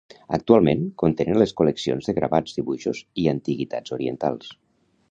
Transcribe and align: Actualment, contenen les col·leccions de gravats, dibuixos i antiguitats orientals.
Actualment, 0.35 0.79
contenen 1.03 1.37
les 1.41 1.53
col·leccions 1.61 2.09
de 2.09 2.17
gravats, 2.21 2.59
dibuixos 2.61 3.05
i 3.25 3.31
antiguitats 3.37 3.97
orientals. 4.01 4.53